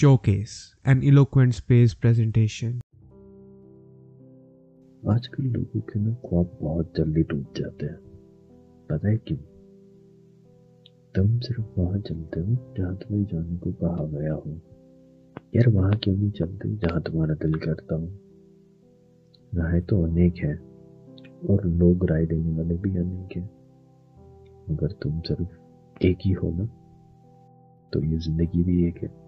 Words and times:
Showcase, 0.00 0.52
an 0.86 1.00
eloquent 1.00 1.52
space 1.52 1.94
presentation. 2.04 2.80
आजकल 5.08 5.44
लोगों 5.44 5.80
के 5.80 6.00
ना 6.00 6.12
ख्वाब 6.12 6.58
बहुत 6.62 6.92
जल्दी 6.96 7.22
टूट 7.22 7.58
जाते 7.58 7.86
हैं। 7.86 7.96
पता 8.90 9.08
है 9.08 9.16
क्यों? 9.16 9.38
तुम 11.14 11.38
सिर्फ़ 11.38 11.80
वहाँ 11.80 12.00
चलते 12.00 12.40
हो 12.40 12.74
जहाँ 12.78 12.96
तुम्हें 12.96 13.24
जाने 13.24 13.56
को 13.56 13.72
कहा 13.72 14.04
गया 14.04 14.32
हो। 14.32 14.60
यार 15.56 15.68
वहाँ 15.68 15.92
क्यों 15.92 16.16
नहीं 16.16 16.30
चलते 16.30 16.68
जहाँ 16.68 17.02
तुम्हारा 17.02 17.34
दिल 17.34 17.54
करता 17.54 17.94
हो? 17.94 18.08
राय 19.54 19.80
तो 19.80 20.02
अनेक 20.02 20.34
है, 20.36 20.54
और 21.50 21.66
लोग 21.66 22.10
राय 22.10 22.26
देने 22.26 22.56
वाले 22.56 22.74
भी 22.74 22.96
अनेक 22.96 23.36
हैं। 23.36 23.50
मगर 24.70 24.92
तुम 24.92 25.20
सिर्फ़ 25.20 26.04
एक 26.04 26.18
ही 26.24 26.32
हो 26.32 26.50
ना? 26.50 26.64
तो 27.92 28.04
ये 28.04 28.18
ज़िंदगी 28.18 28.62
भी 28.62 28.88
एक 28.88 28.96
है। 28.96 29.21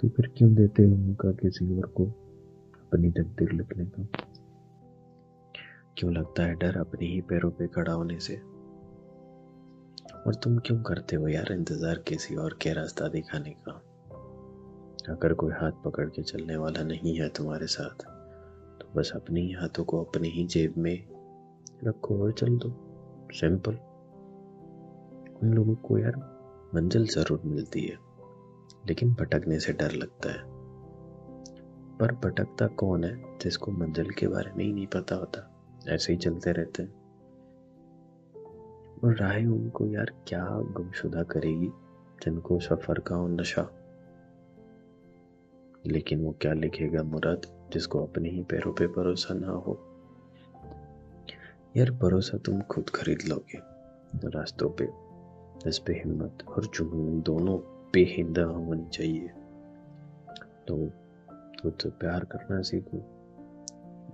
तो 0.00 0.08
फिर 0.08 0.26
क्यों 0.38 0.54
देते 0.54 0.82
हो 0.82 0.96
मौका 0.96 1.30
किसी 1.32 1.76
और 1.76 1.86
को 1.86 2.04
अपनी 2.04 3.10
तकदीर 3.10 3.52
लिखने 3.52 3.84
का? 3.84 4.02
क्यों 5.98 6.12
लगता 6.14 6.42
है 6.42 6.54
डर 6.54 6.76
अपने 6.76 7.06
ही 7.06 7.20
पैरों 7.20 7.50
पे 7.50 7.66
खड़ा 7.66 7.92
होने 7.92 8.18
से? 8.18 8.36
और 10.26 10.34
तुम 10.34 10.58
क्यों 10.58 10.82
करते 10.82 11.16
हो 11.16 11.28
यार 11.28 11.52
इंतज़ार 11.52 11.98
किसी 11.98 12.34
और 12.36 12.58
के 12.62 12.72
रास्ता 12.72 13.08
दिखाने 13.08 13.50
का? 13.50 13.72
अगर 15.12 15.32
कोई 15.32 15.52
हाथ 15.52 15.82
पकड़ 15.84 16.08
के 16.08 16.22
चलने 16.22 16.56
वाला 16.56 16.82
नहीं 16.82 17.18
है 17.18 17.28
तुम्हारे 17.28 17.66
साथ 17.66 18.04
तो 18.80 18.92
बस 18.96 19.12
अपने 19.14 19.40
ही 19.40 19.52
हाथों 19.52 19.84
को 19.84 20.02
अपनी 20.04 20.28
ही 20.28 20.46
जेब 20.46 20.74
में 20.78 20.96
रखो 21.84 22.22
और 22.22 22.32
चल 22.32 22.56
दो। 22.56 22.70
सिंपल 23.32 23.78
उन 25.42 25.54
लोगों 25.54 25.74
को 25.74 25.98
यार 25.98 26.16
मंजिल 26.74 27.06
ज़रूर 27.06 27.40
मिलती 27.44 27.80
है। 27.80 28.05
लेकिन 28.88 29.14
भटकने 29.14 29.60
से 29.60 29.72
डर 29.72 29.90
लगता 29.90 30.32
है। 30.32 30.56
पर 31.98 32.12
भटकता 32.12 32.66
कौन 32.66 33.04
है, 33.04 33.38
जिसको 33.38 33.72
मंजिल 33.72 34.10
के 34.10 34.28
बारे 34.28 34.52
में 34.52 34.64
ही 34.64 34.72
नहीं 34.72 34.86
पता 34.86 35.14
होता? 35.14 35.52
ऐसे 35.88 36.12
ही 36.12 36.18
चलते 36.18 36.52
रहते 36.52 36.82
हैं। 36.82 37.06
और 39.04 39.16
राह 39.16 39.36
उनको 39.36 39.86
यार 39.86 40.24
क्या 40.28 40.46
गुमशुदा 40.50 41.22
करेगी, 41.22 41.68
जिनको 42.24 42.58
सफ़र 42.58 42.98
का 42.98 43.14
हो 43.14 43.28
नशा? 43.28 43.70
लेकिन 45.86 46.24
वो 46.24 46.34
क्या 46.40 46.52
लिखेगा 46.52 47.02
मुराद, 47.02 47.70
जिसको 47.72 48.06
अपने 48.06 48.30
ही 48.30 48.42
पैरों 48.42 48.72
पे 48.72 48.86
भरोसा 48.86 49.34
ना 49.34 49.48
हो? 49.48 49.80
यार 51.76 51.90
भरोसा 51.90 52.38
तुम 52.38 52.60
खुद 52.60 52.90
खरीद 52.90 53.18
लोगे, 53.28 53.58
रास्तों 54.28 54.70
पे। 54.70 55.06
इस 55.68 55.78
पे 55.78 55.92
हिम्मत 55.92 56.38
और 56.48 56.66
जुनून 56.66 57.22
दोनों 57.22 57.75
बेहिंदा 57.96 58.42
होनी 58.42 58.86
चाहिए। 58.88 59.28
तो 60.68 60.90
खुद 61.62 61.78
से 61.82 61.90
प्यार 61.90 62.24
करना 62.24 62.62
सीखो, 62.62 62.96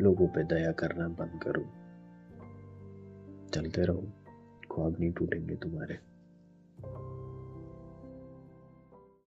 लोगों 0.00 0.28
पे 0.28 0.44
दया 0.44 0.72
करना 0.72 1.08
बंद 1.08 1.40
करो। 1.42 1.62
चलते 3.48 3.82
रहो, 3.82 4.02
ख्वाब 4.72 4.96
नहीं 5.00 5.12
टूटेंगे 5.12 5.54
तुम्हारे। 5.54 6.11